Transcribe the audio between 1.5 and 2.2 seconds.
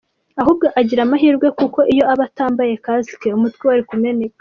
kuko iyo